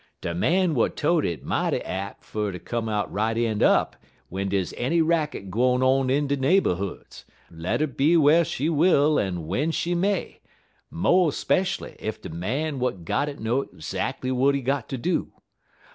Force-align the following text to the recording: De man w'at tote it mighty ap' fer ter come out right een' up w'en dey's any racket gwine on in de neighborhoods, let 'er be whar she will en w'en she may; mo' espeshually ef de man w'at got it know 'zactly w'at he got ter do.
De 0.19 0.33
man 0.33 0.69
w'at 0.69 0.95
tote 0.95 1.23
it 1.23 1.43
mighty 1.45 1.79
ap' 1.83 2.23
fer 2.23 2.51
ter 2.51 2.57
come 2.57 2.89
out 2.89 3.13
right 3.13 3.37
een' 3.37 3.61
up 3.61 3.95
w'en 4.31 4.49
dey's 4.49 4.73
any 4.75 4.99
racket 4.99 5.51
gwine 5.51 5.83
on 5.83 6.09
in 6.09 6.25
de 6.25 6.35
neighborhoods, 6.35 7.23
let 7.51 7.83
'er 7.83 7.85
be 7.85 8.17
whar 8.17 8.43
she 8.43 8.67
will 8.67 9.19
en 9.19 9.43
w'en 9.45 9.69
she 9.69 9.93
may; 9.93 10.39
mo' 10.89 11.27
espeshually 11.27 11.95
ef 11.99 12.19
de 12.19 12.29
man 12.29 12.79
w'at 12.79 13.05
got 13.05 13.29
it 13.29 13.39
know 13.39 13.63
'zactly 13.79 14.31
w'at 14.31 14.55
he 14.55 14.61
got 14.61 14.89
ter 14.89 14.97
do. 14.97 15.31